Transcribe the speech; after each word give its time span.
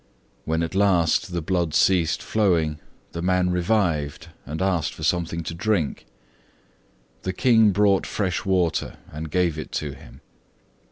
When 0.45 0.63
at 0.63 0.73
last 0.73 1.31
the 1.31 1.43
blood 1.43 1.75
ceased 1.75 2.23
flowing, 2.23 2.79
the 3.11 3.21
man 3.21 3.51
revived 3.51 4.29
and 4.47 4.59
asked 4.59 4.95
for 4.95 5.03
something 5.03 5.43
to 5.43 5.53
drink. 5.53 6.07
The 7.21 7.33
King 7.33 7.69
brought 7.69 8.07
fresh 8.07 8.43
water 8.43 8.97
and 9.11 9.29
gave 9.29 9.59
it 9.59 9.71
to 9.73 9.91
him. 9.91 10.21